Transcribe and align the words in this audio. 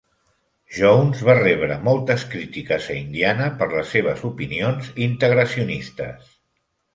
Jones 0.75 1.19
va 1.27 1.35
rebre 1.39 1.75
moltes 1.87 2.23
crítiques 2.31 2.87
a 2.93 2.95
Indiana 3.01 3.51
per 3.61 3.69
les 3.75 3.93
seves 3.97 4.25
opinions 4.31 4.89
integracionistes. 5.11 6.35